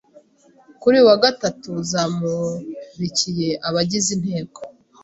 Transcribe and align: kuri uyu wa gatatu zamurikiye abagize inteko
kuri 0.79 0.93
uyu 0.97 1.07
wa 1.09 1.17
gatatu 1.23 1.69
zamurikiye 1.91 3.49
abagize 3.67 4.09
inteko 4.15 4.59